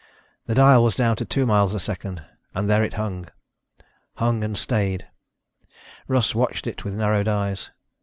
[0.47, 2.23] The dial was down to two miles a second
[2.55, 3.27] and there it hung.
[4.15, 5.05] Hung and stayed.
[6.07, 7.69] Russ watched it with narrowed eyes.